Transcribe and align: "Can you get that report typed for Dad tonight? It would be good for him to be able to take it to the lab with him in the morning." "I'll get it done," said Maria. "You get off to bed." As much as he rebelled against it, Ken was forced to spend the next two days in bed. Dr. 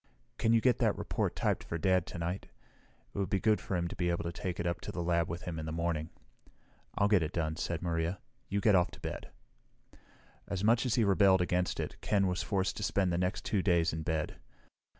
"Can 0.39 0.51
you 0.51 0.61
get 0.61 0.79
that 0.79 0.97
report 0.97 1.35
typed 1.35 1.63
for 1.63 1.77
Dad 1.77 2.07
tonight? 2.07 2.47
It 3.13 3.19
would 3.19 3.29
be 3.29 3.39
good 3.39 3.61
for 3.61 3.75
him 3.75 3.87
to 3.87 3.95
be 3.95 4.09
able 4.09 4.23
to 4.23 4.31
take 4.31 4.59
it 4.59 4.81
to 4.81 4.91
the 4.91 5.03
lab 5.03 5.29
with 5.29 5.43
him 5.43 5.59
in 5.59 5.67
the 5.67 5.71
morning." 5.71 6.09
"I'll 6.97 7.07
get 7.07 7.21
it 7.21 7.33
done," 7.33 7.55
said 7.55 7.83
Maria. 7.83 8.19
"You 8.49 8.61
get 8.61 8.73
off 8.73 8.89
to 8.93 8.99
bed." 8.99 9.29
As 10.47 10.63
much 10.63 10.87
as 10.87 10.95
he 10.95 11.03
rebelled 11.03 11.41
against 11.43 11.79
it, 11.79 12.01
Ken 12.01 12.25
was 12.25 12.41
forced 12.41 12.77
to 12.77 12.83
spend 12.83 13.13
the 13.13 13.19
next 13.19 13.45
two 13.45 13.61
days 13.61 13.93
in 13.93 14.01
bed. 14.01 14.29
Dr. 14.29 14.39